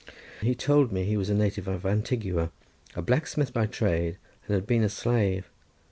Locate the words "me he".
0.91-1.15